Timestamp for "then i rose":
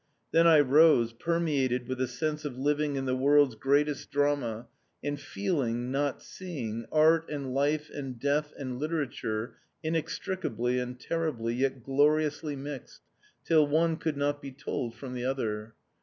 0.31-1.13